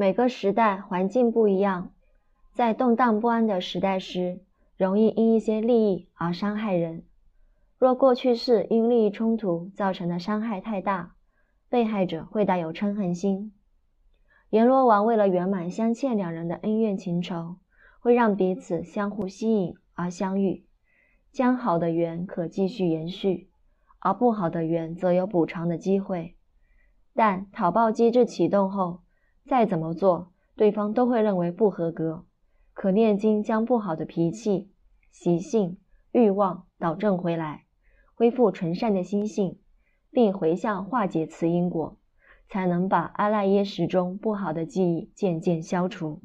[0.00, 1.90] 每个时代环境不一样，
[2.52, 4.38] 在动荡不安的时代时，
[4.76, 7.02] 容易因一些利益而伤害人。
[7.78, 11.16] 若过去是因利益冲突造成的伤害太大，
[11.68, 13.52] 被害者会带有嗔恨心。
[14.50, 17.56] 阎罗王为了圆满相欠两人的恩怨情仇，
[17.98, 20.64] 会让彼此相互吸引而相遇，
[21.32, 23.48] 将好的缘可继续延续，
[23.98, 26.36] 而不好的缘则有补偿的机会。
[27.16, 29.00] 但讨报机制启动后，
[29.48, 32.26] 再怎么做，对方都会认为不合格。
[32.74, 34.70] 可念经将不好的脾气、
[35.10, 35.78] 习性、
[36.12, 37.64] 欲望导正回来。
[38.14, 39.58] 恢复纯善的心性，
[40.10, 41.96] 并回向化解此因果，
[42.48, 46.20] 才能把阿赖耶识中不好的记忆渐渐消除。